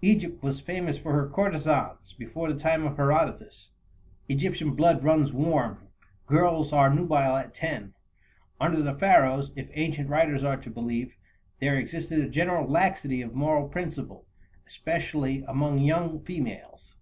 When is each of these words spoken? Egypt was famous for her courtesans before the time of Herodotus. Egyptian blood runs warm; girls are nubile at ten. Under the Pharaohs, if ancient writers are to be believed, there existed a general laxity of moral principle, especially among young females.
Egypt 0.00 0.42
was 0.42 0.60
famous 0.62 0.96
for 0.96 1.12
her 1.12 1.28
courtesans 1.28 2.14
before 2.14 2.50
the 2.50 2.58
time 2.58 2.86
of 2.86 2.96
Herodotus. 2.96 3.68
Egyptian 4.26 4.70
blood 4.74 5.04
runs 5.04 5.30
warm; 5.30 5.88
girls 6.26 6.72
are 6.72 6.88
nubile 6.88 7.36
at 7.36 7.52
ten. 7.52 7.92
Under 8.58 8.80
the 8.80 8.94
Pharaohs, 8.94 9.52
if 9.56 9.68
ancient 9.74 10.08
writers 10.08 10.42
are 10.42 10.56
to 10.56 10.70
be 10.70 10.74
believed, 10.74 11.16
there 11.58 11.76
existed 11.76 12.20
a 12.20 12.30
general 12.30 12.66
laxity 12.66 13.20
of 13.20 13.34
moral 13.34 13.68
principle, 13.68 14.24
especially 14.66 15.42
among 15.46 15.80
young 15.80 16.18
females. 16.24 16.96